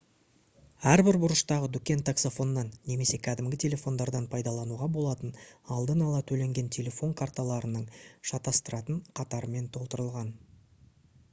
[0.91, 5.35] әрбір бұрыштағы дүкен таксофоннан немесе кәдімгі телефондардан пайдалануға болатын
[5.75, 7.85] алдын ала төленген телефон карталарының
[8.31, 10.33] шатастыратын қатарымен толтырылған